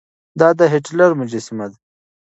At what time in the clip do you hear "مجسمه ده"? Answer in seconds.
1.21-1.77